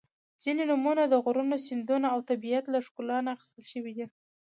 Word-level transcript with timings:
•ځینې 0.43 0.63
نومونه 0.71 1.03
د 1.07 1.13
غرونو، 1.23 1.55
سیندونو 1.65 2.07
او 2.13 2.19
طبیعت 2.29 2.65
له 2.73 2.79
ښکلا 2.85 3.17
نه 3.25 3.29
اخیستل 3.35 3.63
شوي 3.73 3.93
دي. 3.97 4.05